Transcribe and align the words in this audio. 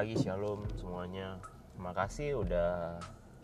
Pagi, 0.00 0.16
shalom 0.16 0.64
semuanya. 0.80 1.36
Terima 1.76 1.92
kasih 1.92 2.40
udah 2.40 2.96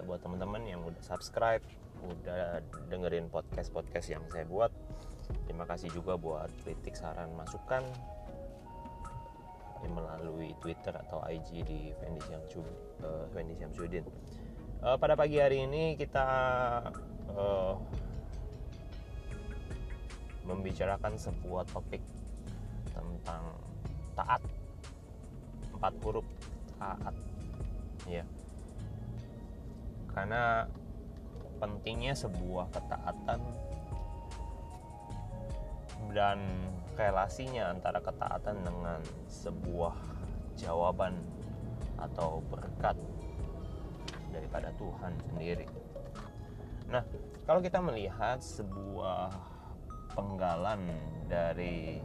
buat 0.09 0.25
teman-teman 0.25 0.65
yang 0.65 0.81
udah 0.89 1.05
subscribe, 1.05 1.61
udah 2.01 2.65
dengerin 2.89 3.29
podcast-podcast 3.29 4.17
yang 4.17 4.25
saya 4.33 4.49
buat. 4.49 4.73
Terima 5.45 5.69
kasih 5.69 5.93
juga 5.93 6.17
buat 6.17 6.49
kritik, 6.65 6.97
saran, 6.97 7.29
masukan 7.37 7.85
melalui 9.85 10.57
Twitter 10.65 10.97
atau 10.97 11.21
IG 11.29 11.61
di 11.61 11.93
Fendi 12.01 13.53
Syamsuddin. 13.61 14.09
Uh, 14.81 14.97
pada 14.97 15.13
pagi 15.13 15.37
hari 15.37 15.61
ini 15.69 15.93
kita 16.01 16.25
uh, 17.37 17.77
membicarakan 20.49 21.21
sebuah 21.21 21.69
topik 21.69 22.01
tentang 22.97 23.45
taat 24.17 24.41
empat 25.77 25.93
huruf 26.01 26.25
taat 26.79 27.15
ya 28.07 28.25
karena 30.13 30.65
pentingnya 31.61 32.13
sebuah 32.17 32.73
ketaatan 32.73 33.41
dan 36.13 36.41
relasinya 36.97 37.77
antara 37.77 38.01
ketaatan 38.01 38.57
dengan 38.65 39.01
sebuah 39.29 39.97
jawaban 40.57 41.21
atau 42.01 42.41
berkat 42.49 42.97
daripada 44.33 44.73
Tuhan 44.81 45.13
sendiri. 45.29 45.69
Nah, 46.89 47.05
kalau 47.45 47.61
kita 47.61 47.81
melihat 47.85 48.41
sebuah 48.41 49.33
penggalan 50.17 50.89
dari 51.29 52.01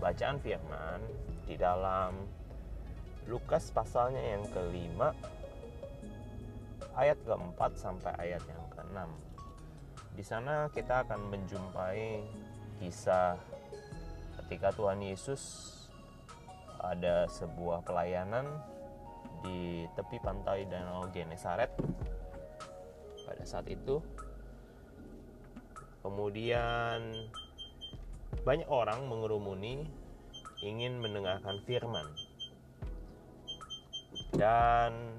bacaan 0.00 0.36
firman 0.40 1.00
di 1.48 1.56
dalam 1.56 2.39
Lukas 3.28 3.68
pasalnya 3.74 4.20
yang 4.20 4.44
kelima 4.48 5.12
ayat 6.96 7.18
keempat 7.24 7.76
sampai 7.76 8.12
ayat 8.16 8.42
yang 8.48 8.64
keenam. 8.72 9.10
Di 10.16 10.24
sana 10.24 10.68
kita 10.72 11.04
akan 11.04 11.32
menjumpai 11.32 12.24
kisah 12.80 13.36
ketika 14.40 14.72
Tuhan 14.72 15.04
Yesus 15.04 15.42
ada 16.80 17.28
sebuah 17.28 17.84
pelayanan 17.84 18.48
di 19.44 19.84
tepi 19.96 20.16
pantai 20.20 20.64
Danau 20.68 21.08
Genesaret 21.12 21.72
pada 23.24 23.44
saat 23.44 23.68
itu 23.68 24.00
kemudian 26.00 27.14
banyak 28.44 28.68
orang 28.68 29.04
mengerumuni 29.08 29.84
ingin 30.64 31.00
mendengarkan 31.00 31.60
firman 31.68 32.08
dan 34.34 35.16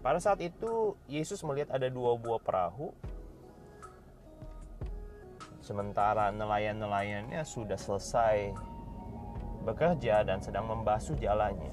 pada 0.00 0.16
saat 0.16 0.40
itu 0.40 0.96
Yesus 1.08 1.44
melihat 1.44 1.76
ada 1.76 1.92
dua 1.92 2.16
buah 2.16 2.40
perahu. 2.40 2.92
Sementara 5.60 6.32
nelayan-nelayannya 6.32 7.44
sudah 7.44 7.76
selesai 7.76 8.56
bekerja 9.62 10.24
dan 10.24 10.40
sedang 10.40 10.66
membasuh 10.66 11.14
jalannya. 11.20 11.70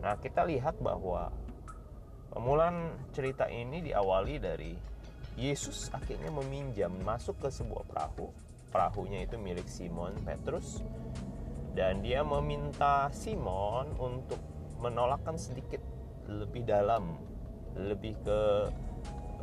Nah, 0.00 0.16
kita 0.16 0.48
lihat 0.48 0.80
bahwa 0.80 1.28
pemulaan 2.32 2.96
cerita 3.12 3.44
ini 3.52 3.84
diawali 3.84 4.40
dari 4.40 4.72
Yesus 5.36 5.92
akhirnya 5.92 6.32
meminjam 6.32 6.90
masuk 7.04 7.44
ke 7.44 7.48
sebuah 7.52 7.84
perahu. 7.86 8.32
Perahunya 8.72 9.28
itu 9.28 9.36
milik 9.36 9.68
Simon 9.68 10.16
Petrus 10.24 10.80
dan 11.76 12.00
dia 12.02 12.24
meminta 12.24 13.12
Simon 13.14 13.94
untuk 14.00 14.40
menolakkan 14.80 15.36
sedikit 15.36 15.80
lebih 16.26 16.64
dalam 16.64 17.20
lebih 17.76 18.16
ke 18.24 18.40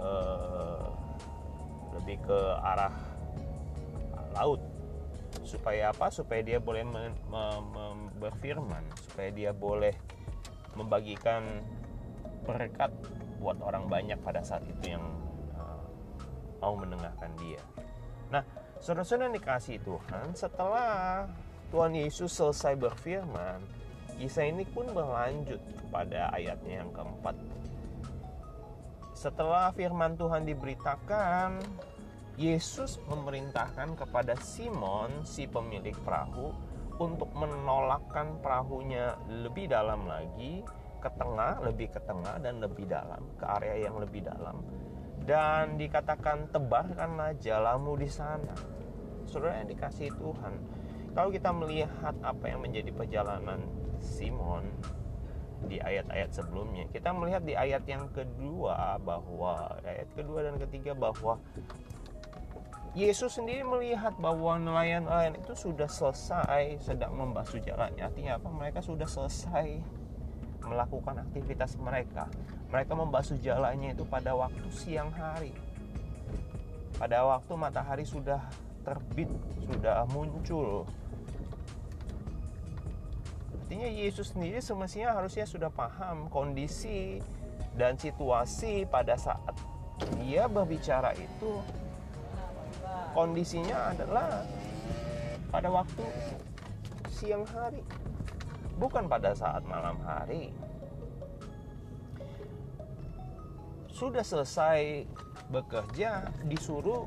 uh, 0.01 0.87
lebih 1.97 2.17
ke 2.25 2.39
arah 2.61 2.93
laut. 4.35 4.61
Supaya 5.47 5.95
apa? 5.95 6.11
Supaya 6.11 6.43
dia 6.43 6.59
boleh 6.59 6.83
me, 6.83 7.13
me, 7.31 7.43
me, 7.71 7.85
berfirman. 8.19 8.83
Supaya 9.07 9.29
dia 9.31 9.51
boleh 9.55 9.95
membagikan 10.75 11.63
berkat 12.43 12.91
buat 13.37 13.57
orang 13.61 13.87
banyak 13.87 14.17
pada 14.21 14.41
saat 14.41 14.65
itu 14.65 14.97
yang 14.97 15.03
uh, 15.55 15.85
mau 16.59 16.73
mendengarkan 16.75 17.31
dia. 17.39 17.61
Nah 18.33 18.43
saudara-saudara 18.77 19.33
dikasih 19.33 19.81
Tuhan 19.81 20.37
setelah 20.37 21.25
Tuhan 21.73 21.97
Yesus 21.97 22.31
selesai 22.31 22.77
berfirman 22.77 23.76
Kisah 24.17 24.49
ini 24.49 24.65
pun 24.65 24.89
berlanjut 24.89 25.61
pada 25.93 26.33
ayatnya 26.33 26.81
yang 26.81 26.89
keempat. 26.89 27.37
Setelah 29.13 29.69
firman 29.73 30.17
Tuhan 30.17 30.45
diberitakan, 30.45 31.61
Yesus 32.37 33.01
memerintahkan 33.09 33.97
kepada 33.97 34.37
Simon, 34.41 35.25
si 35.25 35.49
pemilik 35.49 35.93
perahu, 36.01 36.53
untuk 36.97 37.29
menolakkan 37.37 38.41
perahunya 38.41 39.17
lebih 39.29 39.69
dalam 39.69 40.05
lagi, 40.09 40.65
ke 40.97 41.09
tengah, 41.13 41.61
lebih 41.61 41.93
ke 41.93 42.01
tengah, 42.01 42.41
dan 42.41 42.57
lebih 42.57 42.89
dalam, 42.89 43.21
ke 43.37 43.45
area 43.61 43.89
yang 43.89 44.01
lebih 44.01 44.25
dalam. 44.25 44.65
Dan 45.25 45.77
dikatakan, 45.77 46.49
tebarkanlah 46.49 47.37
jalamu 47.37 47.97
di 47.97 48.09
sana. 48.09 48.53
Saudara 49.29 49.61
yang 49.61 49.69
dikasih 49.69 50.09
Tuhan, 50.17 50.53
kalau 51.13 51.29
kita 51.33 51.49
melihat 51.53 52.13
apa 52.21 52.45
yang 52.49 52.61
menjadi 52.61 52.93
perjalanan 52.93 53.65
Simon 54.01 54.65
di 55.65 55.81
ayat-ayat 55.81 56.29
sebelumnya 56.29 56.85
kita 56.93 57.09
melihat 57.09 57.41
di 57.41 57.57
ayat 57.57 57.81
yang 57.89 58.05
kedua 58.13 59.01
bahwa 59.01 59.73
ayat 59.81 60.05
kedua 60.13 60.45
dan 60.45 60.55
ketiga 60.61 60.93
bahwa 60.93 61.41
Yesus 62.97 63.37
sendiri 63.37 63.61
melihat 63.61 64.17
bahwa 64.17 64.57
nelayan-nelayan 64.57 65.37
itu 65.37 65.53
sudah 65.53 65.85
selesai 65.85 66.81
sedang 66.81 67.13
membasuh 67.13 67.61
jalannya. 67.61 68.01
Artinya 68.01 68.41
apa? 68.41 68.49
Mereka 68.49 68.81
sudah 68.81 69.05
selesai 69.05 69.77
melakukan 70.65 71.21
aktivitas 71.21 71.77
mereka. 71.77 72.25
Mereka 72.73 72.97
membasuh 72.97 73.37
jalannya 73.37 73.93
itu 73.93 74.01
pada 74.01 74.33
waktu 74.33 74.65
siang 74.73 75.13
hari. 75.13 75.53
Pada 76.97 77.21
waktu 77.21 77.53
matahari 77.53 78.01
sudah 78.01 78.41
terbit 78.81 79.29
sudah 79.61 80.01
muncul 80.09 80.89
Artinya 83.67 83.91
Yesus 83.91 84.31
sendiri 84.31 84.63
semestinya 84.63 85.11
harusnya 85.11 85.43
sudah 85.43 85.67
paham 85.67 86.31
kondisi 86.31 87.19
dan 87.75 87.99
situasi 87.99 88.87
pada 88.87 89.19
saat 89.19 89.51
dia 90.23 90.47
berbicara 90.47 91.11
itu. 91.19 91.59
Kondisinya 93.11 93.91
adalah 93.91 94.47
pada 95.51 95.67
waktu 95.67 95.99
siang 97.11 97.43
hari 97.43 97.83
bukan 98.79 99.03
pada 99.03 99.35
saat 99.35 99.67
malam 99.67 99.99
hari. 99.99 100.55
Sudah 103.91 104.23
selesai 104.23 105.03
bekerja 105.51 106.31
disuruh 106.47 107.03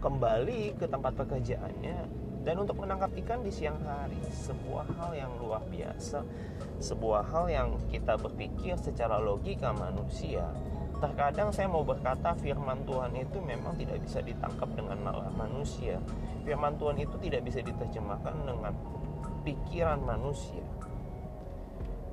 kembali 0.00 0.80
ke 0.80 0.88
tempat 0.88 1.12
pekerjaannya 1.20 2.24
dan 2.44 2.60
untuk 2.60 2.76
menangkap 2.76 3.08
ikan 3.24 3.40
di 3.40 3.48
siang 3.48 3.80
hari 3.80 4.20
sebuah 4.28 4.84
hal 5.00 5.16
yang 5.16 5.32
luar 5.40 5.64
biasa. 5.66 6.20
Sebuah 6.78 7.24
hal 7.32 7.48
yang 7.48 7.68
kita 7.88 8.20
berpikir 8.20 8.76
secara 8.76 9.16
logika 9.16 9.72
manusia 9.72 10.52
terkadang 11.04 11.52
saya 11.52 11.68
mau 11.68 11.84
berkata 11.84 12.32
firman 12.38 12.86
Tuhan 12.88 13.12
itu 13.18 13.36
memang 13.42 13.76
tidak 13.76 14.00
bisa 14.00 14.24
ditangkap 14.24 14.68
dengan 14.72 15.04
nalar 15.04 15.28
manusia. 15.36 16.00
Firman 16.48 16.80
Tuhan 16.80 16.96
itu 16.96 17.16
tidak 17.20 17.44
bisa 17.44 17.60
diterjemahkan 17.60 18.34
dengan 18.46 18.72
pikiran 19.44 20.00
manusia. 20.00 20.64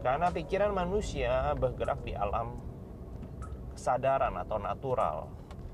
Karena 0.01 0.33
pikiran 0.33 0.73
manusia 0.73 1.53
bergerak 1.55 2.01
di 2.03 2.17
alam 2.17 2.57
kesadaran 3.71 4.33
atau 4.35 4.57
natural 4.57 5.17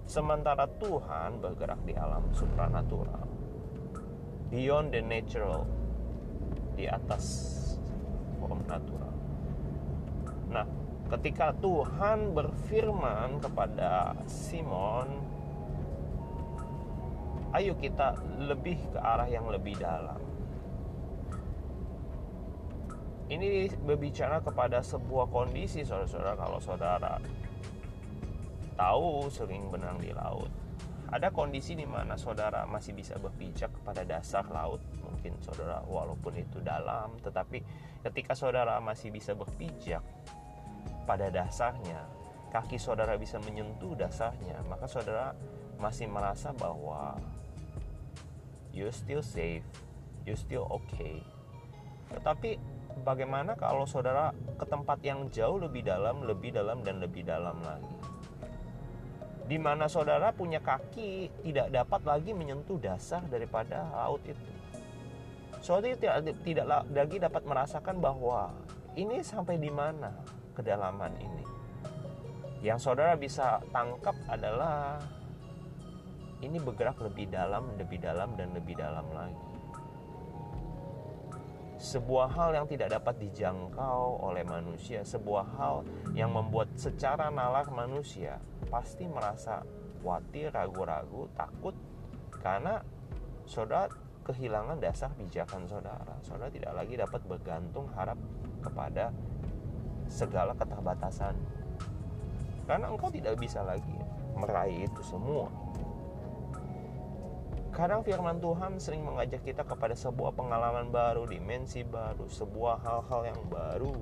sementara 0.07 0.63
Tuhan 0.79 1.43
bergerak 1.43 1.83
di 1.83 1.91
alam 1.95 2.23
supranatural 2.31 3.26
beyond 4.47 4.95
the 4.95 5.03
natural 5.03 5.67
di 6.77 6.87
atas 6.87 7.25
form 8.39 8.63
natural. 8.69 9.13
Nah 10.51 10.65
ketika 11.07 11.55
Tuhan 11.59 12.35
berfirman 12.35 13.39
kepada 13.39 14.15
Simon 14.27 15.23
ayo 17.55 17.73
kita 17.79 18.19
lebih 18.43 18.77
ke 18.91 18.99
arah 18.99 19.27
yang 19.27 19.47
lebih 19.47 19.75
dalam. 19.79 20.19
Ini 23.27 23.75
berbicara 23.83 24.39
kepada 24.39 24.79
sebuah 24.79 25.27
kondisi 25.27 25.83
saudara-saudara. 25.83 26.39
Kalau 26.39 26.59
saudara 26.63 27.19
tahu 28.79 29.27
sering 29.27 29.67
benang 29.67 29.99
di 29.99 30.15
laut 30.15 30.47
ada 31.07 31.31
kondisi 31.31 31.73
di 31.73 31.87
mana 31.87 32.19
saudara 32.19 32.67
masih 32.67 32.91
bisa 32.91 33.15
berpijak 33.15 33.71
kepada 33.71 34.03
dasar 34.03 34.43
laut. 34.51 34.83
Mungkin 34.99 35.39
saudara 35.39 35.81
walaupun 35.87 36.35
itu 36.35 36.59
dalam 36.59 37.15
tetapi 37.23 37.63
ketika 38.03 38.35
saudara 38.35 38.77
masih 38.83 39.09
bisa 39.09 39.33
berpijak 39.33 40.03
pada 41.07 41.31
dasarnya 41.31 42.03
kaki 42.51 42.79
saudara 42.79 43.19
bisa 43.19 43.39
menyentuh 43.43 43.95
dasarnya 43.95 44.59
maka 44.67 44.87
saudara 44.87 45.35
masih 45.79 46.07
merasa 46.07 46.55
bahwa 46.55 47.19
you 48.71 48.87
still 48.91 49.23
safe 49.23 49.65
you 50.23 50.35
still 50.35 50.67
okay. 50.69 51.23
Tetapi 52.07 52.55
bagaimana 53.03 53.59
kalau 53.59 53.83
saudara 53.83 54.31
ke 54.55 54.65
tempat 54.67 54.99
yang 55.03 55.27
jauh 55.33 55.59
lebih 55.59 55.83
dalam 55.83 56.23
lebih 56.23 56.55
dalam 56.55 56.81
dan 56.81 57.03
lebih 57.03 57.27
dalam 57.27 57.59
lagi 57.61 57.96
di 59.47 59.55
mana 59.55 59.87
saudara 59.87 60.35
punya 60.35 60.59
kaki 60.59 61.31
tidak 61.47 61.71
dapat 61.71 62.01
lagi 62.03 62.31
menyentuh 62.35 62.75
dasar 62.83 63.23
daripada 63.31 63.87
laut 63.95 64.19
itu. 64.27 64.51
Saudara 65.63 65.95
tidak, 65.95 66.35
tidak 66.43 66.65
lagi 66.91 67.17
dapat 67.17 67.43
merasakan 67.47 68.03
bahwa 68.03 68.51
ini 68.99 69.23
sampai 69.23 69.55
di 69.55 69.71
mana 69.71 70.11
kedalaman 70.51 71.15
ini. 71.15 71.45
Yang 72.59 72.91
saudara 72.91 73.15
bisa 73.15 73.63
tangkap 73.71 74.13
adalah 74.27 74.99
ini 76.43 76.59
bergerak 76.61 76.99
lebih 77.01 77.31
dalam, 77.31 77.71
lebih 77.79 78.03
dalam, 78.03 78.35
dan 78.35 78.53
lebih 78.53 78.75
dalam 78.77 79.07
lagi. 79.15 79.56
Sebuah 81.77 82.33
hal 82.33 82.49
yang 82.57 82.65
tidak 82.65 82.89
dapat 82.89 83.21
dijangkau 83.21 84.25
oleh 84.25 84.41
manusia, 84.41 85.05
sebuah 85.05 85.45
hal 85.61 85.75
yang 86.17 86.33
membuat 86.33 86.73
secara 86.73 87.29
nalar 87.29 87.69
manusia 87.69 88.41
pasti 88.69 89.05
merasa 89.05 89.61
khawatir, 90.07 90.55
ragu-ragu, 90.55 91.27
takut 91.35 91.75
karena 92.39 92.79
saudara 93.43 93.91
kehilangan 94.23 94.79
dasar 94.79 95.11
pijakan 95.19 95.67
saudara. 95.67 96.15
Saudara 96.23 96.47
tidak 96.47 96.71
lagi 96.79 96.95
dapat 96.95 97.21
bergantung 97.27 97.91
harap 97.91 98.15
kepada 98.63 99.11
segala 100.07 100.55
keterbatasan. 100.55 101.35
Karena 102.67 102.87
engkau 102.87 103.11
tidak 103.11 103.35
bisa 103.35 103.63
lagi 103.63 103.99
meraih 104.35 104.87
itu 104.87 105.01
semua. 105.03 105.51
Kadang 107.77 108.01
firman 108.01 108.41
Tuhan 108.41 108.81
sering 108.81 109.05
mengajak 109.05 109.45
kita 109.45 109.61
kepada 109.61 109.93
sebuah 109.93 110.33
pengalaman 110.33 110.89
baru, 110.89 111.29
dimensi 111.29 111.85
baru, 111.85 112.25
sebuah 112.25 112.81
hal-hal 112.81 113.29
yang 113.29 113.41
baru, 113.53 113.93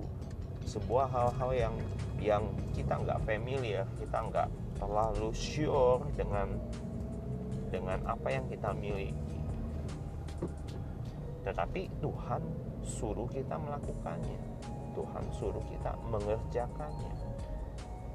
sebuah 0.63 1.12
hal-hal 1.12 1.51
yang 1.51 1.75
yang 2.24 2.44
kita 2.72 2.95
nggak 2.95 3.19
familiar 3.27 3.83
kita 4.00 4.18
nggak 4.31 4.48
terlalu 4.80 5.36
sure 5.36 6.07
dengan 6.16 6.56
dengan 7.68 8.00
apa 8.07 8.31
yang 8.31 8.48
kita 8.48 8.72
miliki. 8.80 9.44
Tetapi 11.44 12.00
Tuhan 12.00 12.42
suruh 12.80 13.27
kita 13.27 13.60
melakukannya. 13.60 14.39
Tuhan 14.95 15.25
suruh 15.36 15.66
kita 15.68 16.00
mengerjakannya. 16.07 17.12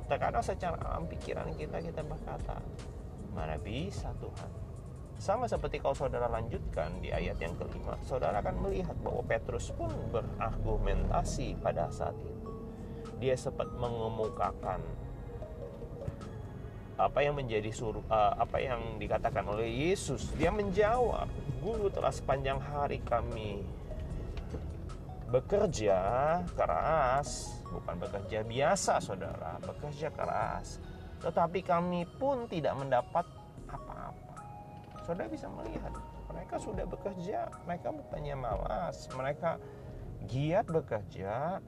Terkadang 0.08 0.40
secara 0.40 0.80
alam 0.88 1.04
pikiran 1.04 1.52
kita 1.52 1.84
kita 1.84 2.00
berkata 2.00 2.56
mana 3.36 3.60
bisa 3.60 4.08
Tuhan 4.24 4.69
sama 5.20 5.44
seperti 5.44 5.84
kalau 5.84 5.92
saudara 5.92 6.32
lanjutkan 6.32 6.96
di 7.04 7.12
ayat 7.12 7.36
yang 7.36 7.52
kelima 7.60 7.92
saudara 8.08 8.40
akan 8.40 8.56
melihat 8.64 8.96
bahwa 9.04 9.20
Petrus 9.28 9.68
pun 9.76 9.92
berargumentasi 10.08 11.60
pada 11.60 11.92
saat 11.92 12.16
itu. 12.24 12.50
Dia 13.20 13.36
sempat 13.36 13.68
mengemukakan 13.76 14.80
apa 16.96 17.20
yang 17.20 17.36
menjadi 17.36 17.68
suruh 17.68 18.00
uh, 18.08 18.32
apa 18.40 18.64
yang 18.64 18.96
dikatakan 18.96 19.44
oleh 19.44 19.68
Yesus. 19.68 20.32
Dia 20.40 20.48
menjawab 20.48 21.28
guru 21.60 21.92
telah 21.92 22.12
sepanjang 22.16 22.56
hari 22.56 23.04
kami 23.04 23.60
bekerja 25.28 26.00
keras. 26.56 27.60
Bukan 27.68 27.96
bekerja 28.00 28.40
biasa 28.40 29.04
saudara. 29.04 29.60
Bekerja 29.60 30.08
keras. 30.16 30.80
Tetapi 31.20 31.60
kami 31.60 32.08
pun 32.16 32.48
tidak 32.48 32.72
mendapat 32.80 33.28
saudara 35.04 35.28
bisa 35.28 35.48
melihat 35.50 35.92
mereka 36.30 36.56
sudah 36.58 36.84
bekerja 36.86 37.48
mereka 37.66 37.88
bukannya 37.90 38.36
malas 38.36 39.06
mereka 39.16 39.60
giat 40.28 40.68
bekerja 40.68 41.58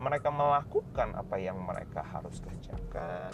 mereka 0.00 0.32
melakukan 0.32 1.12
apa 1.12 1.36
yang 1.36 1.60
mereka 1.60 2.00
harus 2.00 2.40
kerjakan. 2.40 3.30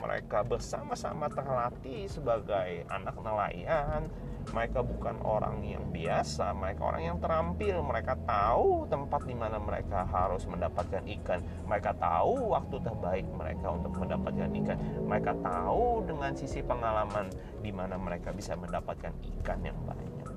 Mereka 0.00 0.48
bersama-sama 0.48 1.28
terlatih 1.28 2.08
sebagai 2.08 2.88
anak 2.88 3.12
nelayan. 3.20 4.08
Mereka 4.48 4.80
bukan 4.80 5.16
orang 5.24 5.60
yang 5.64 5.84
biasa, 5.92 6.56
mereka 6.56 6.88
orang 6.88 7.02
yang 7.04 7.18
terampil. 7.20 7.84
Mereka 7.84 8.14
tahu 8.24 8.88
tempat 8.88 9.22
di 9.28 9.36
mana 9.36 9.60
mereka 9.60 10.08
harus 10.08 10.48
mendapatkan 10.48 11.04
ikan. 11.20 11.40
Mereka 11.68 11.96
tahu 12.00 12.52
waktu 12.56 12.76
terbaik 12.80 13.26
mereka 13.36 13.66
untuk 13.76 13.92
mendapatkan 13.96 14.50
ikan. 14.64 14.78
Mereka 15.04 15.32
tahu 15.44 16.04
dengan 16.08 16.32
sisi 16.32 16.60
pengalaman 16.64 17.28
di 17.60 17.70
mana 17.70 18.00
mereka 18.00 18.32
bisa 18.32 18.56
mendapatkan 18.56 19.12
ikan 19.40 19.60
yang 19.60 19.78
banyak. 19.84 20.28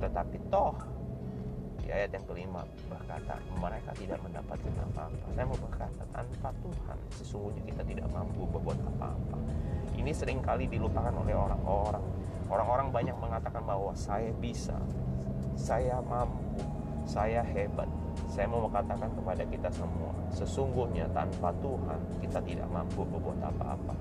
Tetapi 0.00 0.36
toh 0.48 0.74
di 1.84 1.92
ayat 1.92 2.16
yang 2.16 2.24
kelima 2.24 2.64
berkata 2.88 3.36
mereka 3.60 3.92
tidak 3.92 4.16
mendapatkan 4.24 4.72
apa-apa 4.88 5.26
saya 5.36 5.44
mau 5.44 5.60
berkata 5.60 6.02
tanpa 6.16 6.48
Tuhan 6.64 6.98
sesungguhnya 7.12 7.62
kita 7.68 7.82
tidak 7.84 8.08
mampu 8.08 8.48
berbuat 8.48 8.80
apa-apa 8.96 9.36
ini 10.00 10.08
sering 10.16 10.40
kali 10.40 10.64
dilupakan 10.64 11.12
oleh 11.12 11.36
orang-orang 11.36 12.00
orang-orang 12.48 12.88
banyak 12.92 13.16
mengatakan 13.16 13.62
bahwa 13.64 13.92
saya 13.96 14.30
bisa 14.36 14.76
saya 15.54 16.02
mampu 16.04 16.64
saya 17.04 17.44
hebat. 17.44 17.88
Saya 18.30 18.46
mau 18.48 18.66
mengatakan 18.66 19.10
kepada 19.12 19.44
kita 19.46 19.68
semua 19.70 20.10
sesungguhnya 20.32 21.06
tanpa 21.12 21.52
Tuhan 21.60 22.00
kita 22.24 22.40
tidak 22.42 22.68
mampu 22.72 23.04
berbuat 23.04 23.38
apa-apa. 23.44 23.94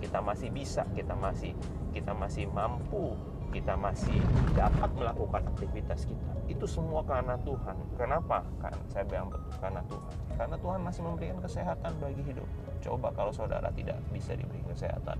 Kita 0.00 0.20
masih 0.20 0.52
bisa 0.52 0.84
kita 0.92 1.16
masih 1.16 1.56
kita 1.92 2.12
masih 2.12 2.46
mampu 2.52 3.16
kita 3.50 3.74
masih 3.74 4.14
dapat 4.54 4.90
melakukan 4.94 5.42
aktivitas 5.50 6.06
kita. 6.06 6.32
Itu 6.46 6.70
semua 6.70 7.02
karena 7.02 7.34
Tuhan. 7.42 7.74
Kenapa? 7.98 8.46
Kan 8.62 8.74
saya 8.86 9.02
bilang 9.06 9.26
betul 9.26 9.50
karena 9.58 9.82
Tuhan. 9.90 10.14
Karena 10.38 10.56
Tuhan 10.56 10.80
masih 10.86 11.02
memberikan 11.02 11.38
kesehatan 11.42 11.92
bagi 11.98 12.22
hidup. 12.22 12.48
Coba 12.80 13.10
kalau 13.10 13.34
saudara 13.34 13.68
tidak 13.74 13.98
bisa 14.14 14.38
diberi 14.38 14.62
kesehatan 14.70 15.18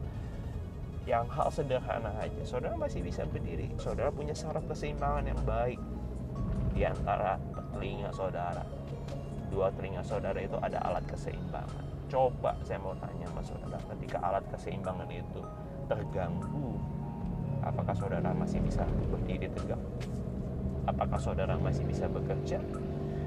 yang 1.10 1.26
hal 1.26 1.50
sederhana 1.50 2.14
aja. 2.22 2.42
Saudara 2.46 2.78
masih 2.78 3.02
bisa 3.02 3.26
berdiri. 3.26 3.74
Saudara 3.82 4.14
punya 4.14 4.30
saraf 4.30 4.62
keseimbangan 4.70 5.26
yang 5.26 5.40
baik 5.42 5.82
di 6.70 6.86
antara 6.86 7.34
telinga 7.74 8.14
saudara. 8.14 8.62
Dua 9.50 9.74
telinga 9.74 10.06
saudara 10.06 10.38
itu 10.38 10.54
ada 10.62 10.78
alat 10.86 11.02
keseimbangan. 11.10 11.82
Coba 12.06 12.54
saya 12.62 12.78
mau 12.78 12.94
tanya 13.02 13.26
sama 13.26 13.42
saudara 13.42 13.78
ketika 13.98 14.22
alat 14.22 14.46
keseimbangan 14.54 15.10
itu 15.10 15.42
terganggu 15.90 16.78
apakah 17.66 17.94
saudara 17.98 18.30
masih 18.30 18.62
bisa 18.62 18.86
berdiri 19.10 19.50
tegak? 19.50 19.82
Apakah 20.86 21.18
saudara 21.18 21.54
masih 21.58 21.84
bisa 21.90 22.06
bekerja? 22.06 22.62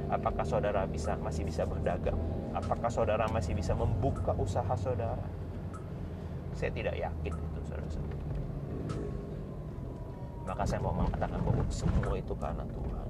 Apakah 0.07 0.45
saudara 0.47 0.87
bisa 0.87 1.19
masih 1.19 1.43
bisa 1.43 1.67
berdagang? 1.67 2.17
Apakah 2.55 2.87
saudara 2.87 3.27
masih 3.27 3.55
bisa 3.55 3.75
membuka 3.75 4.31
usaha 4.39 4.73
saudara? 4.79 5.25
Saya 6.53 6.69
tidak 6.69 6.95
yakin 6.95 7.33
saudara-saudara 7.67 8.22
maka 10.43 10.63
saya 10.67 10.79
mau 10.84 10.93
mengatakan 10.93 11.39
bahwa 11.39 11.63
semua 11.72 12.13
itu 12.20 12.34
karena 12.36 12.65
Tuhan 12.67 13.08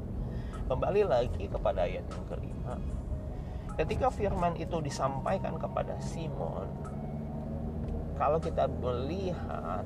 kembali 0.69 1.01
lagi 1.09 1.45
kepada 1.49 1.79
ayat 1.83 2.05
yang 2.05 2.25
kelima 2.29 2.75
ketika 3.73 4.07
firman 4.13 4.53
itu 4.55 4.77
disampaikan 4.79 5.57
kepada 5.57 5.97
Simon 5.97 6.69
kalau 8.13 8.37
kita 8.37 8.69
melihat 8.79 9.83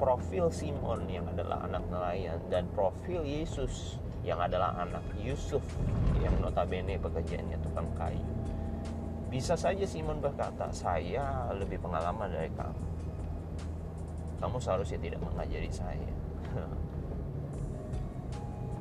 profil 0.00 0.48
Simon 0.48 1.04
yang 1.12 1.28
adalah 1.28 1.66
anak 1.68 1.84
nelayan 1.92 2.40
dan 2.48 2.64
profil 2.72 3.20
Yesus 3.20 4.00
yang 4.24 4.40
adalah 4.40 4.76
anak 4.80 5.04
Yusuf 5.20 5.60
yang 6.20 6.32
notabene 6.40 7.00
pekerjaannya 7.00 7.56
tukang 7.64 7.88
kayu. 7.96 8.24
Bisa 9.32 9.54
saja 9.54 9.86
Simon 9.86 10.18
berkata, 10.18 10.68
saya 10.74 11.48
lebih 11.54 11.78
pengalaman 11.80 12.28
dari 12.28 12.50
kamu. 12.52 12.89
Kamu 14.40 14.56
seharusnya 14.56 14.98
tidak 14.98 15.20
mengajari 15.20 15.68
saya. 15.68 16.10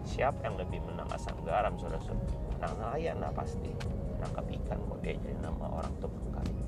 Siapa 0.09 0.39
yang 0.41 0.55
lebih 0.57 0.79
menangkap 0.87 1.35
garam, 1.45 1.75
saudara-saudara? 1.77 2.33
Anak 2.59 2.75
nelayan 2.79 3.17
lah 3.21 3.31
pasti. 3.35 3.69
Nangkap 4.19 4.43
ikan 4.51 4.79
kok 4.83 4.99
dia 4.99 5.15
jadi 5.15 5.39
nama 5.39 5.65
orang 5.79 5.93
tukang 6.03 6.27
kayu. 6.35 6.63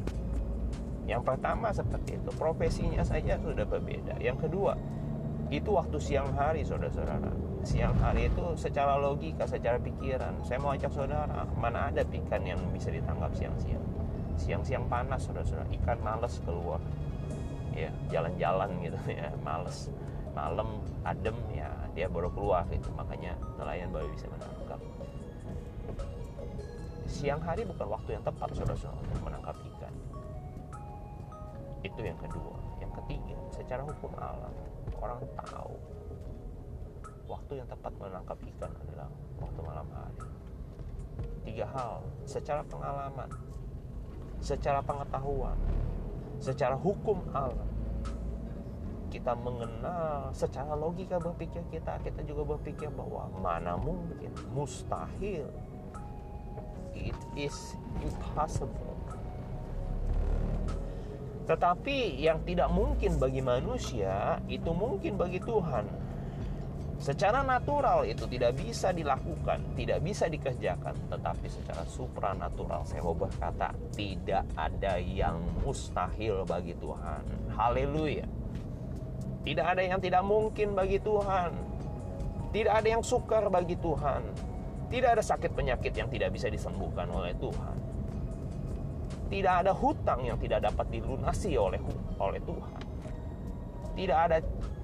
Yang 1.03 1.23
pertama 1.27 1.67
seperti 1.75 2.15
itu, 2.15 2.31
profesinya 2.39 3.03
saja 3.03 3.35
sudah 3.41 3.67
berbeda. 3.67 4.15
Yang 4.23 4.47
kedua, 4.47 4.79
itu 5.51 5.67
waktu 5.75 5.97
siang 5.99 6.31
hari 6.31 6.63
saudara-saudara. 6.63 7.27
Siang 7.67 7.93
hari 7.99 8.31
itu 8.31 8.55
secara 8.55 8.95
logika, 8.95 9.43
secara 9.43 9.77
pikiran, 9.77 10.39
saya 10.47 10.57
mau 10.63 10.71
ajak 10.71 10.95
saudara, 10.95 11.43
mana 11.59 11.91
ada 11.91 12.07
ikan 12.07 12.41
yang 12.47 12.57
bisa 12.71 12.87
ditangkap 12.87 13.29
siang-siang. 13.35 13.83
Siang-siang 14.39 14.87
panas 14.87 15.27
saudara-saudara, 15.27 15.67
ikan 15.75 15.99
males 15.99 16.39
keluar. 16.47 16.79
Ya, 17.71 17.91
jalan-jalan 18.11 18.69
gitu 18.83 18.99
ya, 19.19 19.31
males. 19.43 19.87
Malam 20.31 20.79
adem 21.03 21.35
ya, 21.51 21.67
dia 21.91 22.07
baru 22.07 22.31
keluar 22.31 22.63
itu 22.71 22.87
makanya 22.95 23.35
nelayan 23.59 23.91
baru 23.91 24.07
bisa 24.11 24.27
menangkap. 24.31 24.79
Siang 27.11 27.43
hari 27.43 27.67
bukan 27.67 27.87
waktu 27.91 28.15
yang 28.15 28.23
tepat 28.23 28.55
saudara-saudara 28.55 28.95
untuk 29.03 29.19
menangkap 29.27 29.55
ikan. 29.59 29.93
Itu 31.83 31.99
yang 31.99 32.15
kedua. 32.15 32.55
Yang 32.79 32.91
ketiga 33.03 33.37
secara 33.51 33.83
hukum 33.83 34.11
alam 34.15 34.53
orang 35.01 35.19
tahu 35.43 35.75
waktu 37.27 37.53
yang 37.59 37.67
tepat 37.67 37.91
menangkap 37.99 38.39
ikan 38.39 38.71
adalah 38.87 39.09
waktu 39.43 39.59
malam 39.59 39.87
hari. 39.91 40.23
Tiga 41.43 41.65
hal 41.67 41.99
secara 42.23 42.63
pengalaman 42.63 43.27
secara 44.41 44.81
pengetahuan 44.81 45.53
secara 46.41 46.73
hukum 46.73 47.21
alam 47.37 47.69
kita 49.11 49.35
mengenal 49.37 50.31
secara 50.33 50.73
logika 50.73 51.19
berpikir 51.19 51.61
kita 51.69 51.99
kita 52.01 52.23
juga 52.23 52.55
berpikir 52.55 52.87
bahwa 52.95 53.27
mana 53.43 53.75
mungkin 53.75 54.31
mustahil. 54.55 55.51
It 56.95 57.17
is 57.35 57.75
impossible. 57.99 58.95
Tetapi 61.43 62.23
yang 62.23 62.39
tidak 62.47 62.71
mungkin 62.71 63.19
bagi 63.19 63.43
manusia 63.43 64.39
itu 64.47 64.71
mungkin 64.71 65.19
bagi 65.19 65.43
Tuhan 65.43 65.83
Secara 67.01 67.41
natural 67.41 68.05
itu 68.05 68.29
tidak 68.29 68.61
bisa 68.61 68.93
dilakukan, 68.93 69.73
tidak 69.73 70.05
bisa 70.05 70.29
dikerjakan, 70.29 70.93
tetapi 71.09 71.49
secara 71.49 71.81
supranatural 71.89 72.85
saya 72.85 73.01
mau 73.01 73.17
berkata 73.17 73.73
tidak 73.97 74.45
ada 74.53 75.01
yang 75.01 75.41
mustahil 75.65 76.45
bagi 76.45 76.77
Tuhan. 76.77 77.25
Haleluya. 77.57 78.29
Tidak 79.41 79.65
ada 79.65 79.81
yang 79.81 79.97
tidak 79.97 80.21
mungkin 80.21 80.77
bagi 80.77 81.01
Tuhan. 81.01 81.57
Tidak 82.53 82.69
ada 82.69 82.85
yang 82.85 83.01
sukar 83.01 83.49
bagi 83.49 83.73
Tuhan. 83.81 84.21
Tidak 84.93 85.09
ada 85.09 85.25
sakit 85.25 85.57
penyakit 85.57 85.97
yang 85.97 86.05
tidak 86.05 86.29
bisa 86.37 86.53
disembuhkan 86.53 87.09
oleh 87.09 87.33
Tuhan. 87.41 87.77
Tidak 89.33 89.53
ada 89.65 89.73
hutang 89.73 90.21
yang 90.21 90.37
tidak 90.37 90.69
dapat 90.69 90.85
dilunasi 90.93 91.57
oleh 91.57 91.81
oleh 92.21 92.37
Tuhan. 92.45 92.81
Tidak 93.97 94.17
ada 94.29 94.37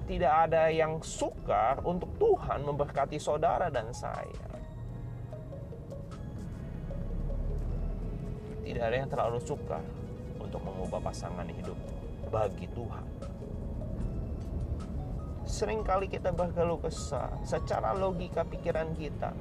tidak 0.08 0.48
ada 0.48 0.72
yang 0.72 1.04
sukar 1.04 1.84
untuk 1.84 2.16
Tuhan 2.16 2.64
memberkati 2.64 3.20
saudara 3.20 3.68
dan 3.68 3.92
saya. 3.92 4.48
Tidak 8.64 8.84
ada 8.84 8.96
yang 8.96 9.08
terlalu 9.08 9.38
sukar 9.44 9.84
untuk 10.40 10.64
mengubah 10.64 11.00
pasangan 11.04 11.44
hidup 11.44 11.76
bagi 12.32 12.68
Tuhan 12.72 13.18
sering 15.48 15.80
kali 15.80 16.12
kita 16.12 16.28
berkeluh 16.28 16.76
kesah 16.76 17.40
secara 17.40 17.96
logika 17.96 18.44
pikiran 18.44 18.92
kita 18.92 19.32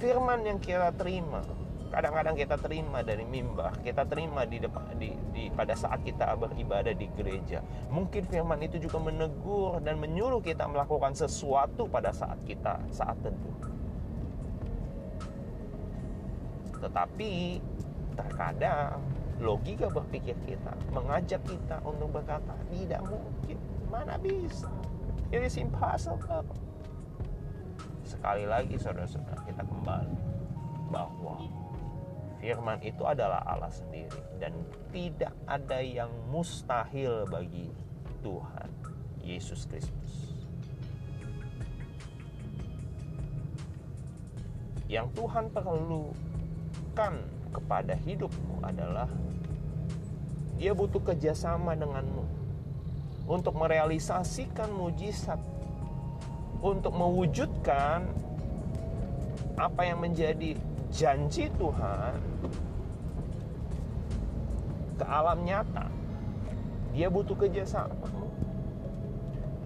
firman 0.00 0.40
yang 0.48 0.56
kita 0.56 0.88
terima 0.96 1.44
kadang-kadang 1.90 2.34
kita 2.34 2.56
terima 2.58 3.00
dari 3.00 3.22
mimbar 3.22 3.78
kita 3.80 4.02
terima 4.04 4.42
di 4.42 4.58
depan 4.58 4.90
di, 4.98 5.14
di 5.30 5.48
pada 5.54 5.72
saat 5.72 6.02
kita 6.02 6.34
beribadah 6.36 6.92
di 6.92 7.06
gereja. 7.14 7.62
Mungkin 7.88 8.26
firman 8.26 8.60
itu 8.62 8.82
juga 8.82 8.98
menegur 9.00 9.78
dan 9.80 9.96
menyuruh 10.02 10.42
kita 10.42 10.66
melakukan 10.66 11.14
sesuatu 11.14 11.86
pada 11.86 12.10
saat 12.10 12.38
kita 12.44 12.82
saat 12.90 13.16
teduh. 13.22 13.58
Tetapi 16.82 17.60
terkadang 18.16 19.00
logika 19.40 19.92
berpikir 19.92 20.36
kita 20.48 20.72
mengajak 20.92 21.40
kita 21.44 21.80
untuk 21.84 22.08
berkata 22.08 22.56
tidak 22.72 23.04
mungkin 23.04 23.58
mana 23.92 24.16
bisa? 24.16 24.68
It 25.34 25.42
is 25.42 25.58
impossible. 25.58 26.46
Sekali 28.06 28.46
lagi 28.46 28.78
saudara-saudara 28.78 29.42
kita 29.44 29.62
kembali 29.66 30.16
bahwa 30.94 31.65
firman 32.46 32.78
itu 32.86 33.02
adalah 33.02 33.42
Allah 33.42 33.74
sendiri 33.74 34.22
dan 34.38 34.54
tidak 34.94 35.34
ada 35.50 35.82
yang 35.82 36.06
mustahil 36.30 37.26
bagi 37.26 37.74
Tuhan 38.22 38.70
Yesus 39.18 39.66
Kristus. 39.66 40.30
Yang 44.86 45.10
Tuhan 45.18 45.50
perlukan 45.50 47.14
kepada 47.50 47.98
hidupmu 47.98 48.62
adalah 48.62 49.10
dia 50.54 50.70
butuh 50.70 51.02
kerjasama 51.02 51.74
denganmu 51.74 52.22
untuk 53.26 53.58
merealisasikan 53.58 54.70
mujizat 54.70 55.42
untuk 56.62 56.94
mewujudkan 56.94 58.06
apa 59.58 59.82
yang 59.82 59.98
menjadi 59.98 60.54
janji 60.96 61.52
Tuhan 61.60 62.16
ke 64.96 65.04
alam 65.04 65.44
nyata 65.44 65.92
dia 66.96 67.12
butuh 67.12 67.36
kerjasamamu 67.36 68.26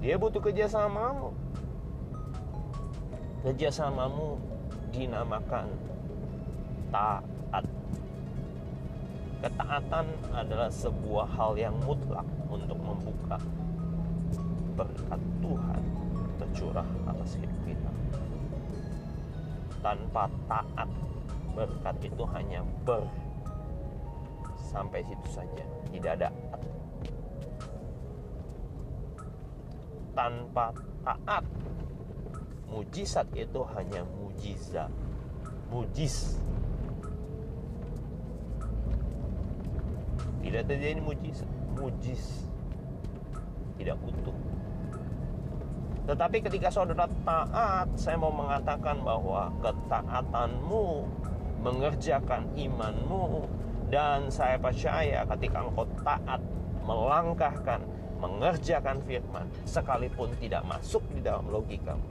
dia 0.01 0.17
butuh 0.17 0.41
kerjasamamu. 0.41 1.29
Kerjasamamu 3.45 4.41
dinamakan 4.97 5.69
taat. 6.89 7.65
Ketaatan 9.45 10.07
adalah 10.33 10.73
sebuah 10.73 11.29
hal 11.37 11.53
yang 11.57 11.77
mutlak 11.85 12.25
untuk 12.49 12.81
membuka 12.81 13.37
berkat 14.77 15.21
Tuhan 15.45 15.83
tercurah 16.41 16.89
atas 17.05 17.37
hidup 17.37 17.61
kita. 17.69 17.93
Tanpa 19.85 20.33
taat, 20.49 20.89
berkat 21.54 21.97
itu 22.04 22.25
hanya 22.35 22.61
ber. 22.87 23.04
Sampai 24.71 25.02
situ 25.02 25.28
saja, 25.35 25.64
tidak 25.90 26.12
ada. 26.21 26.28
Tanpa 30.14 30.71
taat. 31.02 31.45
Mujizat 32.71 33.26
itu 33.35 33.61
hanya 33.75 34.07
mujizat. 34.07 34.90
Mujis 35.75 36.38
tidak 40.42 40.62
terjadi 40.71 41.02
mujizat. 41.02 41.50
Mujis 41.75 42.47
tidak 43.75 43.97
utuh. 44.07 44.37
Tetapi 46.11 46.37
ketika 46.42 46.69
saudara 46.75 47.07
taat 47.23 47.87
saya 47.95 48.19
mau 48.19 48.35
mengatakan 48.35 48.99
bahwa 49.02 49.50
ketaatanmu 49.62 51.07
mengerjakan 51.61 52.49
imanmu 52.57 53.45
dan 53.93 54.31
saya 54.33 54.57
percaya 54.57 55.26
ketika 55.37 55.67
engkau 55.67 55.87
taat 56.00 56.40
melangkahkan 56.87 57.81
mengerjakan 58.21 59.00
firman 59.05 59.47
sekalipun 59.64 60.29
tidak 60.40 60.64
masuk 60.69 61.00
di 61.12 61.21
dalam 61.25 61.49
logikamu 61.49 62.05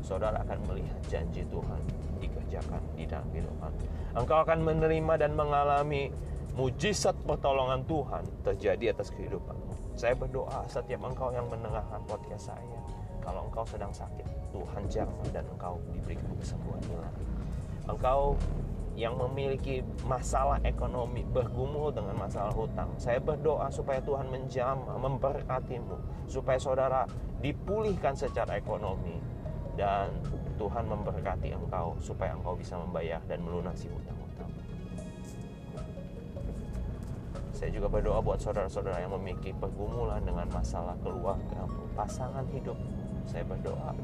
saudara 0.00 0.40
akan 0.44 0.58
melihat 0.68 1.00
janji 1.08 1.44
Tuhan 1.48 1.80
dikerjakan 2.20 2.82
di 2.96 3.04
dalam 3.04 3.26
kehidupan 3.32 3.72
engkau 4.16 4.38
akan 4.44 4.60
menerima 4.64 5.14
dan 5.20 5.32
mengalami 5.36 6.08
mujizat 6.56 7.12
pertolongan 7.28 7.84
Tuhan 7.84 8.24
terjadi 8.40 8.96
atas 8.96 9.12
kehidupanmu. 9.12 9.92
Saya 9.92 10.16
berdoa 10.16 10.64
setiap 10.68 11.04
engkau 11.04 11.28
yang 11.28 11.44
mendengarkan 11.52 12.00
podcast 12.08 12.52
saya, 12.52 12.80
kalau 13.20 13.44
engkau 13.48 13.64
sedang 13.68 13.92
sakit, 13.92 14.24
Tuhan 14.56 14.82
jamah 14.88 15.28
dan 15.36 15.44
engkau 15.52 15.76
diberikan 15.92 16.32
kesembuhan. 16.40 16.80
Engkau 17.86 18.34
yang 18.96 19.14
memiliki 19.14 19.84
masalah 20.08 20.56
ekonomi 20.64 21.22
bergumul 21.28 21.92
dengan 21.92 22.16
masalah 22.16 22.50
hutang. 22.56 22.88
Saya 22.96 23.20
berdoa 23.20 23.68
supaya 23.68 24.00
Tuhan 24.00 24.32
menjamah, 24.32 24.96
memberkatimu, 24.96 26.26
supaya 26.26 26.56
saudara 26.56 27.04
dipulihkan 27.44 28.16
secara 28.16 28.56
ekonomi 28.56 29.20
dan 29.76 30.08
Tuhan 30.56 30.88
memberkati 30.88 31.52
engkau 31.52 31.92
supaya 32.00 32.32
engkau 32.32 32.56
bisa 32.56 32.80
membayar 32.80 33.20
dan 33.28 33.44
melunasi 33.44 33.92
hutang. 33.92 34.16
Saya 37.56 37.72
juga 37.72 37.88
berdoa 37.88 38.20
buat 38.20 38.36
saudara-saudara 38.36 39.00
yang 39.00 39.16
memiliki 39.16 39.48
pergumulan 39.56 40.20
dengan 40.20 40.44
masalah 40.52 40.92
keluarga, 41.00 41.64
pasangan 41.96 42.44
hidup. 42.52 42.76
Saya 43.24 43.48
berdoa 43.48 43.96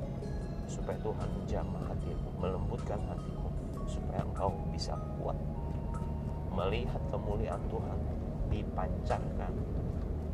supaya 0.65 0.97
Tuhan 1.05 1.29
menjamah 1.37 1.85
hatimu, 1.93 2.29
melembutkan 2.41 2.97
hatimu, 3.12 3.42
supaya 3.87 4.23
engkau 4.23 4.53
bisa 4.71 4.97
kuat 5.21 5.37
melihat 6.53 7.01
kemuliaan 7.09 7.62
Tuhan 7.73 7.99
dipancarkan 8.53 9.53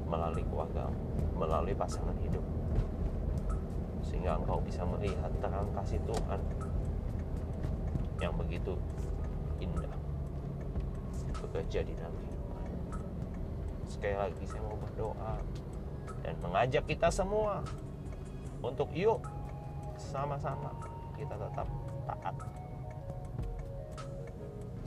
melalui 0.08 0.42
keluarga, 0.50 0.90
melalui 1.38 1.76
pasangan 1.76 2.16
hidup. 2.18 2.42
Sehingga 4.02 4.40
engkau 4.40 4.58
bisa 4.64 4.82
melihat 4.82 5.30
terang 5.38 5.68
kasih 5.76 6.00
Tuhan 6.08 6.40
yang 8.18 8.34
begitu 8.34 8.74
indah 9.62 9.94
bekerja 11.38 11.86
di 11.86 11.94
dalam 11.94 12.14
hidup 12.18 12.38
sekali 13.88 14.16
lagi 14.18 14.44
saya 14.44 14.62
mau 14.62 14.76
berdoa 14.78 15.34
dan 16.22 16.34
mengajak 16.44 16.84
kita 16.84 17.08
semua 17.08 17.64
untuk 18.60 18.90
yuk 18.92 19.22
sama-sama 19.96 20.74
kita 21.16 21.34
tetap 21.34 21.66
taat 22.06 22.36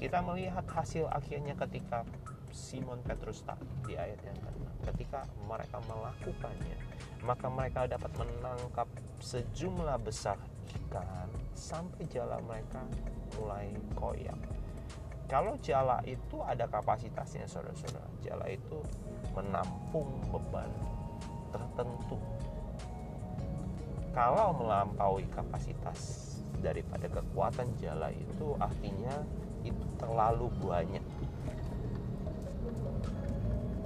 kita 0.01 0.17
melihat 0.25 0.65
hasil 0.65 1.05
akhirnya 1.13 1.53
ketika 1.53 2.01
Simon 2.50 3.00
Petrus 3.05 3.46
taat 3.46 3.62
di 3.86 3.93
ayat 3.93 4.17
yang 4.25 4.36
ke-6 4.41 4.65
ketika 4.91 5.29
mereka 5.46 5.77
melakukannya 5.86 6.77
maka 7.22 7.48
mereka 7.53 7.86
dapat 7.86 8.10
menangkap 8.17 8.89
sejumlah 9.22 10.01
besar 10.01 10.41
ikan 10.65 11.29
sampai 11.53 12.10
jala 12.10 12.41
mereka 12.41 12.81
mulai 13.38 13.70
koyak. 13.93 14.38
Kalau 15.29 15.55
jala 15.63 16.03
itu 16.03 16.43
ada 16.43 16.67
kapasitasnya 16.67 17.48
saudara-saudara 17.48 18.10
jala 18.25 18.46
itu 18.51 18.84
menampung 19.31 20.20
beban 20.27 20.67
tertentu. 21.55 22.20
Kalau 24.12 24.51
melampaui 24.60 25.24
kapasitas 25.31 26.27
daripada 26.60 27.08
kekuatan 27.08 27.70
jala 27.79 28.12
itu 28.12 28.60
artinya 28.60 29.24
itu 29.65 29.84
terlalu 29.98 30.50
banyak. 30.62 31.06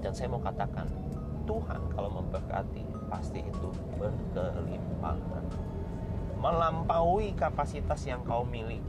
Dan 0.06 0.12
saya 0.14 0.30
mau 0.30 0.42
katakan 0.42 0.86
Tuhan 1.46 1.82
kalau 1.94 2.10
memberkati 2.22 2.84
pasti 3.10 3.42
itu 3.42 3.70
berkelimpahan. 3.98 5.46
Melampaui 6.42 7.34
kapasitas 7.34 8.06
yang 8.06 8.22
kau 8.26 8.46
miliki. 8.46 8.82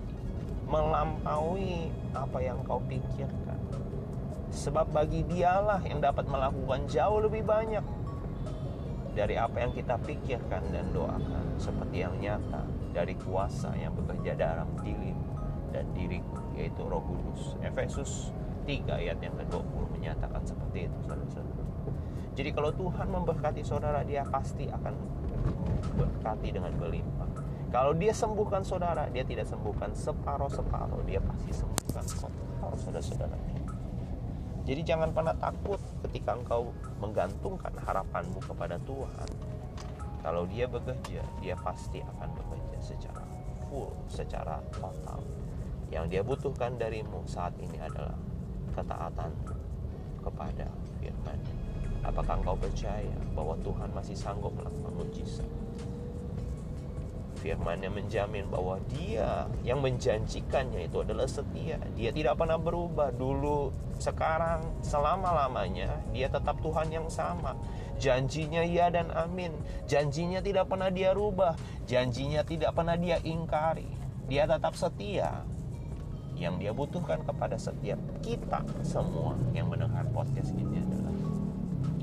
Melampaui 0.66 1.88
apa 2.12 2.38
yang 2.42 2.58
kau 2.66 2.82
pikirkan. 2.84 3.56
Sebab 4.50 4.92
bagi 4.92 5.24
dialah 5.24 5.80
yang 5.84 6.00
dapat 6.04 6.26
melakukan 6.26 6.84
jauh 6.90 7.22
lebih 7.22 7.44
banyak 7.46 7.84
dari 9.16 9.40
apa 9.40 9.56
yang 9.64 9.72
kita 9.72 9.96
pikirkan 10.04 10.64
dan 10.68 10.84
doakan. 10.92 11.44
Seperti 11.56 12.04
yang 12.04 12.12
nyata 12.20 12.60
dari 12.92 13.16
kuasa 13.16 13.72
yang 13.76 13.96
bekerja 13.96 14.36
dalam 14.36 14.68
diri 14.84 15.16
dan 15.72 15.86
diriku 15.96 16.45
yaitu 16.56 16.82
Roh 16.82 17.04
Kudus. 17.04 17.54
Efesus 17.62 18.32
3 18.66 18.98
ayat 18.98 19.20
yang 19.22 19.36
ke-20 19.38 19.84
menyatakan 19.94 20.42
seperti 20.42 20.90
itu 20.90 20.98
saudara-saudara. 21.06 21.64
Jadi 22.36 22.50
kalau 22.52 22.70
Tuhan 22.74 23.06
memberkati 23.08 23.62
saudara 23.64 24.04
dia 24.04 24.20
pasti 24.26 24.68
akan 24.68 24.92
berkati 25.96 26.48
dengan 26.52 26.72
berlimpah. 26.76 27.30
Kalau 27.72 27.92
dia 27.92 28.14
sembuhkan 28.14 28.62
saudara, 28.62 29.10
dia 29.10 29.26
tidak 29.26 29.50
sembuhkan 29.50 29.92
separuh-separuh, 29.92 31.02
dia 31.04 31.20
pasti 31.20 31.50
sembuhkan 31.52 32.04
separuh 32.04 32.78
saudara-saudara. 32.78 33.36
Jadi 34.66 34.82
jangan 34.82 35.14
pernah 35.14 35.34
takut 35.38 35.78
ketika 36.02 36.34
engkau 36.34 36.74
menggantungkan 36.98 37.70
harapanmu 37.86 38.42
kepada 38.42 38.82
Tuhan. 38.82 39.30
Kalau 40.26 40.42
dia 40.50 40.66
bekerja, 40.66 41.22
dia 41.38 41.54
pasti 41.54 42.02
akan 42.02 42.28
bekerja 42.34 42.78
secara 42.82 43.22
full, 43.70 43.94
secara 44.10 44.58
total. 44.74 45.22
Yang 45.90 46.04
dia 46.10 46.22
butuhkan 46.26 46.74
darimu 46.76 47.22
saat 47.26 47.54
ini 47.62 47.78
adalah 47.78 48.18
ketaatan 48.74 49.30
kepada 50.20 50.66
firman. 50.98 51.38
Apakah 52.02 52.38
engkau 52.38 52.58
percaya 52.58 53.16
bahwa 53.34 53.54
Tuhan 53.62 53.90
masih 53.94 54.14
sanggup 54.18 54.54
melakukan 54.54 54.92
mujizat? 54.94 55.48
firman 57.46 57.78
yang 57.78 57.94
menjamin 57.94 58.42
bahwa 58.50 58.82
dia 58.90 59.46
yang 59.62 59.78
menjanjikannya 59.78 60.90
itu 60.90 61.06
adalah 61.06 61.30
setia. 61.30 61.78
Dia 61.94 62.10
tidak 62.10 62.40
pernah 62.40 62.58
berubah 62.58 63.14
dulu, 63.14 63.70
sekarang, 64.02 64.66
selama-lamanya. 64.82 66.02
Dia 66.10 66.26
tetap 66.26 66.58
Tuhan 66.58 66.90
yang 66.90 67.06
sama. 67.06 67.54
Janjinya 68.02 68.66
ya 68.66 68.90
dan 68.90 69.14
amin. 69.14 69.54
Janjinya 69.86 70.42
tidak 70.42 70.66
pernah 70.66 70.90
dia 70.90 71.14
rubah. 71.14 71.54
Janjinya 71.86 72.42
tidak 72.42 72.74
pernah 72.74 72.98
dia 72.98 73.22
ingkari. 73.22 73.86
Dia 74.26 74.50
tetap 74.50 74.74
setia. 74.74 75.46
Yang 76.36 76.54
dia 76.60 76.72
butuhkan 76.76 77.24
kepada 77.24 77.56
setiap 77.56 77.96
kita 78.20 78.60
semua 78.84 79.36
yang 79.56 79.72
mendengar 79.72 80.04
podcast 80.12 80.52
ini 80.52 80.84
adalah 80.84 81.14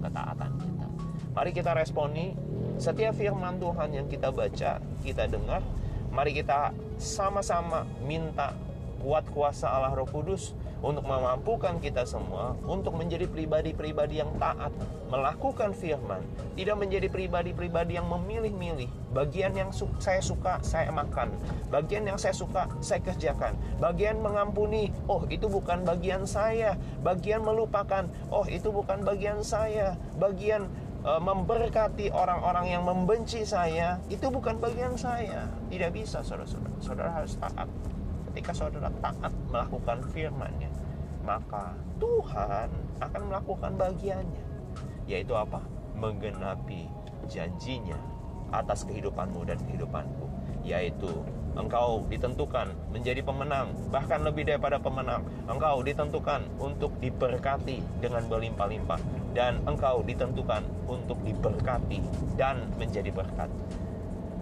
ketaatan 0.01 0.51
kita. 0.57 0.87
Mari 1.33 1.51
kita 1.53 1.71
responi 1.77 2.33
setiap 2.77 3.13
firman 3.13 3.61
Tuhan 3.61 3.89
yang 3.93 4.07
kita 4.09 4.33
baca, 4.33 4.81
kita 5.05 5.23
dengar, 5.29 5.61
mari 6.09 6.33
kita 6.33 6.73
sama-sama 6.97 7.85
minta 8.05 8.53
kuat 9.03 9.27
kuasa 9.35 9.67
Allah 9.67 9.91
Roh 9.91 10.07
Kudus 10.07 10.55
untuk 10.79 11.03
memampukan 11.03 11.75
kita 11.83 12.07
semua 12.07 12.55
untuk 12.63 12.95
menjadi 12.95 13.27
pribadi-pribadi 13.27 14.23
yang 14.23 14.31
taat, 14.39 14.71
melakukan 15.11 15.75
firman, 15.75 16.23
tidak 16.55 16.79
menjadi 16.79 17.07
pribadi-pribadi 17.11 17.99
yang 17.99 18.07
memilih-milih. 18.07 18.87
Bagian 19.11 19.53
yang 19.55 19.69
su 19.75 19.91
saya 19.99 20.23
suka, 20.23 20.63
saya 20.63 20.91
makan. 20.91 21.35
Bagian 21.67 22.07
yang 22.07 22.15
saya 22.15 22.35
suka, 22.35 22.67
saya 22.79 23.03
kerjakan. 23.03 23.59
Bagian 23.79 24.23
mengampuni, 24.23 24.91
oh 25.11 25.23
itu 25.27 25.51
bukan 25.51 25.83
bagian 25.83 26.23
saya. 26.23 26.79
Bagian 27.03 27.43
melupakan, 27.43 28.07
oh 28.31 28.47
itu 28.47 28.71
bukan 28.71 29.03
bagian 29.03 29.43
saya. 29.43 29.99
Bagian 30.19 30.67
uh, 31.03 31.21
memberkati 31.21 32.09
orang-orang 32.11 32.75
yang 32.75 32.83
membenci 32.87 33.43
saya 33.43 33.99
itu 34.07 34.27
bukan 34.31 34.57
bagian 34.57 34.95
saya 34.95 35.47
tidak 35.67 35.91
bisa 35.93 36.23
saudara-saudara 36.23 36.75
saudara 36.79 37.11
harus 37.11 37.35
taat 37.37 37.67
ketika 38.33 38.65
saudara 38.65 38.89
taat 38.97 39.29
melakukan 39.53 40.01
firman-Nya 40.09 40.73
maka 41.23 41.71
Tuhan 41.97 42.67
akan 42.99 43.21
melakukan 43.31 43.71
bagiannya. 43.79 44.43
Yaitu 45.07 45.33
apa? 45.35 45.63
Menggenapi 45.95 46.91
janjinya 47.31 47.95
atas 48.51 48.83
kehidupanmu 48.83 49.47
dan 49.47 49.57
kehidupanku. 49.63 50.27
Yaitu 50.67 51.09
engkau 51.55 52.03
ditentukan 52.11 52.71
menjadi 52.91 53.23
pemenang 53.23 53.71
bahkan 53.87 54.19
lebih 54.23 54.47
daripada 54.47 54.79
pemenang. 54.79 55.23
Engkau 55.47 55.79
ditentukan 55.79 56.43
untuk 56.59 56.91
diberkati 56.99 57.79
dengan 58.03 58.27
berlimpah-limpah. 58.27 58.99
Dan 59.33 59.63
engkau 59.63 60.03
ditentukan 60.03 60.61
untuk 60.85 61.17
diberkati 61.23 62.03
dan 62.37 62.67
menjadi 62.75 63.09
berkat 63.09 63.49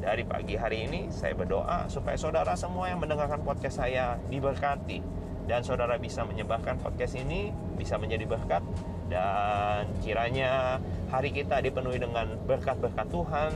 dari 0.02 0.26
pagi 0.26 0.58
hari 0.58 0.90
ini 0.90 1.14
saya 1.14 1.38
berdoa 1.38 1.86
supaya 1.88 2.18
saudara 2.18 2.58
semua 2.58 2.90
yang 2.90 3.00
mendengarkan 3.00 3.46
podcast 3.46 3.80
saya 3.86 4.18
diberkati 4.28 5.00
dan 5.46 5.62
saudara 5.62 5.96
bisa 6.02 6.26
menyebarkan 6.26 6.82
podcast 6.82 7.16
ini 7.16 7.54
bisa 7.78 8.02
menjadi 8.02 8.26
berkat 8.26 8.66
dan 9.08 9.86
kiranya 10.02 10.82
hari 11.14 11.30
kita 11.30 11.62
dipenuhi 11.62 12.02
dengan 12.02 12.34
berkat-berkat 12.50 13.08
Tuhan 13.14 13.52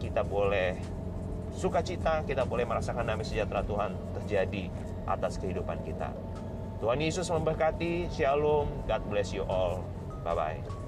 kita 0.00 0.24
boleh 0.24 0.80
sukacita 1.52 2.24
kita 2.24 2.48
boleh 2.48 2.64
merasakan 2.64 3.04
damai 3.04 3.24
sejahtera 3.24 3.60
Tuhan 3.64 3.92
terjadi 4.20 4.72
atas 5.06 5.38
kehidupan 5.38 5.80
kita. 5.86 6.10
Tuhan 6.82 7.00
Yesus 7.00 7.32
memberkati. 7.32 8.12
Shalom. 8.12 8.68
God 8.84 9.02
bless 9.08 9.32
you 9.32 9.46
all. 9.48 9.80
Bye 10.20 10.36
bye. 10.36 10.85